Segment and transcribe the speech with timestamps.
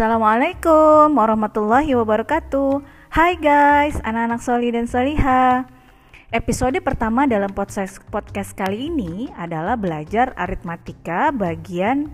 [0.00, 2.80] Assalamualaikum warahmatullahi wabarakatuh
[3.12, 5.68] Hai guys, anak-anak soli dan soliha
[6.32, 12.08] Episode pertama dalam podcast, podcast kali ini adalah belajar aritmatika bagian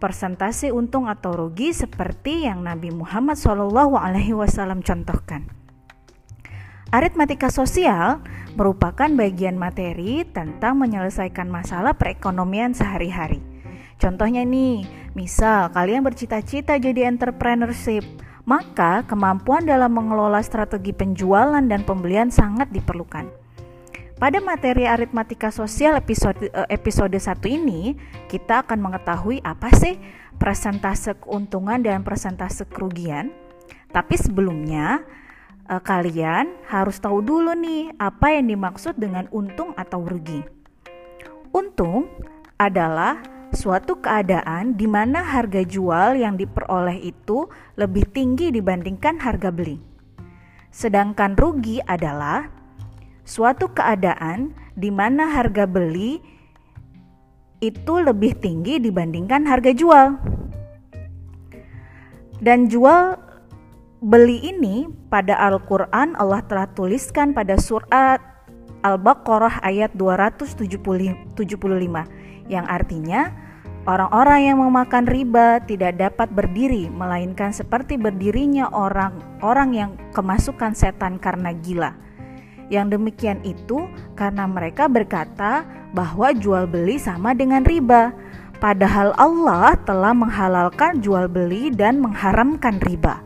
[0.00, 5.52] persentase untung atau rugi seperti yang Nabi Muhammad SAW contohkan.
[6.96, 8.24] Aritmatika sosial
[8.56, 13.44] merupakan bagian materi tentang menyelesaikan masalah perekonomian sehari-hari.
[13.98, 14.86] Contohnya nih,
[15.18, 18.06] misal kalian bercita-cita jadi entrepreneurship,
[18.46, 23.26] maka kemampuan dalam mengelola strategi penjualan dan pembelian sangat diperlukan.
[24.18, 27.94] Pada materi aritmatika sosial episode eh, episode 1 ini,
[28.30, 29.94] kita akan mengetahui apa sih
[30.38, 33.30] persentase keuntungan dan persentase kerugian.
[33.90, 35.02] Tapi sebelumnya,
[35.70, 40.42] eh, kalian harus tahu dulu nih apa yang dimaksud dengan untung atau rugi.
[41.54, 42.10] Untung
[42.58, 49.82] adalah suatu keadaan di mana harga jual yang diperoleh itu lebih tinggi dibandingkan harga beli.
[50.70, 52.46] Sedangkan rugi adalah
[53.26, 56.22] suatu keadaan di mana harga beli
[57.58, 60.14] itu lebih tinggi dibandingkan harga jual.
[62.38, 63.18] Dan jual
[63.98, 68.22] beli ini pada Al-Qur'an Allah telah tuliskan pada surat
[68.86, 71.34] Al-Baqarah ayat 275
[72.46, 73.47] yang artinya
[73.88, 81.56] orang-orang yang memakan riba tidak dapat berdiri melainkan seperti berdirinya orang-orang yang kemasukan setan karena
[81.56, 81.96] gila.
[82.68, 85.64] Yang demikian itu karena mereka berkata
[85.96, 88.12] bahwa jual beli sama dengan riba.
[88.60, 93.24] Padahal Allah telah menghalalkan jual beli dan mengharamkan riba.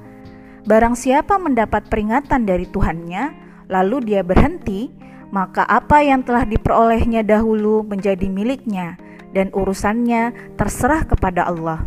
[0.62, 3.34] Barang siapa mendapat peringatan dari Tuhannya,
[3.66, 4.94] lalu dia berhenti,
[5.34, 8.94] maka apa yang telah diperolehnya dahulu menjadi miliknya
[9.32, 11.80] dan urusannya terserah kepada Allah.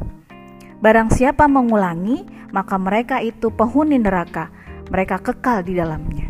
[0.82, 4.52] Barang siapa mengulangi, maka mereka itu penghuni neraka,
[4.92, 6.30] mereka kekal di dalamnya.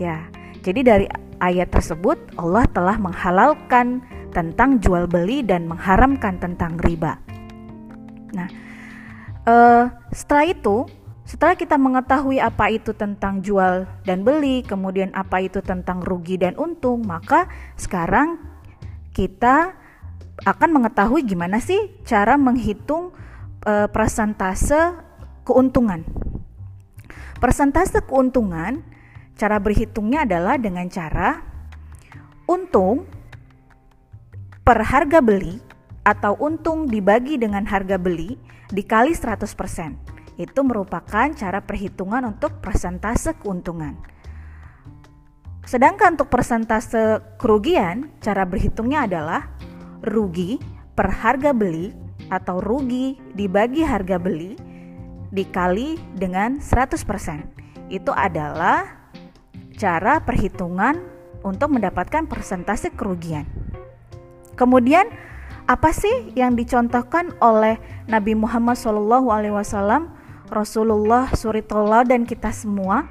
[0.00, 0.26] Ya,
[0.64, 1.06] jadi dari
[1.38, 4.02] ayat tersebut Allah telah menghalalkan
[4.34, 7.22] tentang jual beli dan mengharamkan tentang riba.
[8.34, 8.48] Nah,
[9.46, 10.90] uh, setelah itu,
[11.22, 16.58] setelah kita mengetahui apa itu tentang jual dan beli, kemudian apa itu tentang rugi dan
[16.58, 17.46] untung, maka
[17.78, 18.42] sekarang
[19.14, 19.83] kita
[20.42, 23.14] akan mengetahui gimana sih cara menghitung
[23.62, 24.98] e, persentase
[25.46, 26.02] keuntungan.
[27.38, 28.82] Persentase keuntungan
[29.38, 31.38] cara berhitungnya adalah dengan cara
[32.50, 33.06] untung
[34.66, 35.60] per harga beli
[36.02, 38.34] atau untung dibagi dengan harga beli
[38.74, 40.34] dikali 100%.
[40.34, 43.94] Itu merupakan cara perhitungan untuk persentase keuntungan.
[45.64, 49.48] Sedangkan untuk persentase kerugian, cara berhitungnya adalah
[50.04, 50.60] rugi
[50.94, 51.90] per harga beli
[52.30, 54.56] atau rugi dibagi harga beli
[55.34, 57.90] dikali dengan 100%.
[57.90, 59.10] Itu adalah
[59.74, 61.02] cara perhitungan
[61.42, 63.44] untuk mendapatkan persentase kerugian.
[64.54, 65.10] Kemudian
[65.66, 67.76] apa sih yang dicontohkan oleh
[68.06, 69.26] Nabi Muhammad SAW,
[70.48, 73.08] Rasulullah Suritullah dan kita semua?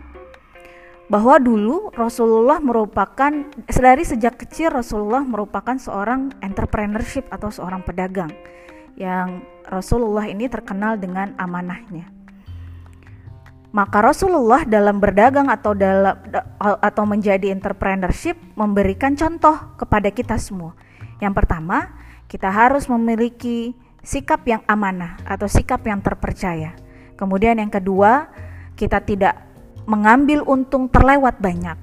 [1.11, 3.31] Bahwa dulu Rasulullah merupakan
[3.67, 8.31] dari sejak kecil Rasulullah merupakan seorang entrepreneurship atau seorang pedagang
[8.95, 12.07] yang Rasulullah ini terkenal dengan amanahnya.
[13.73, 16.13] Maka Rasulullah dalam berdagang atau dalam
[16.61, 20.77] atau menjadi entrepreneurship memberikan contoh kepada kita semua.
[21.17, 21.89] Yang pertama,
[22.29, 23.73] kita harus memiliki
[24.05, 26.77] sikap yang amanah atau sikap yang terpercaya.
[27.17, 28.29] Kemudian yang kedua,
[28.77, 29.52] kita tidak
[29.85, 31.75] mengambil untung terlewat banyak.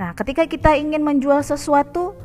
[0.00, 2.16] Nah, ketika kita ingin menjual sesuatu,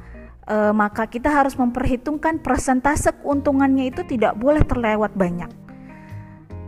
[0.47, 5.51] e, maka kita harus memperhitungkan persentase keuntungannya itu tidak boleh terlewat banyak.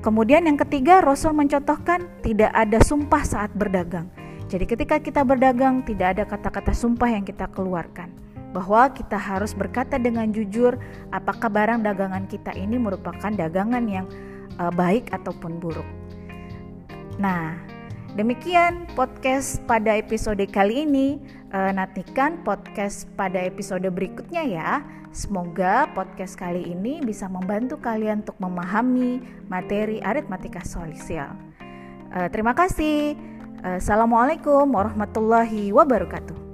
[0.03, 4.07] Kemudian yang ketiga, Rasul mencontohkan tidak ada sumpah saat berdagang.
[4.47, 8.13] Jadi ketika kita berdagang tidak ada kata-kata sumpah yang kita keluarkan.
[8.55, 10.79] Bahwa kita harus berkata dengan jujur
[11.11, 14.07] apakah barang dagangan kita ini merupakan dagangan yang
[14.55, 15.85] uh, baik ataupun buruk.
[17.19, 17.59] Nah,
[18.17, 21.21] Demikian podcast pada episode kali ini.
[21.53, 24.81] E, nantikan podcast pada episode berikutnya ya.
[25.13, 31.29] Semoga podcast kali ini bisa membantu kalian untuk memahami materi aritmatika sosial.
[32.09, 33.13] E, terima kasih.
[33.61, 36.46] Assalamualaikum warahmatullahi wabarakatuh.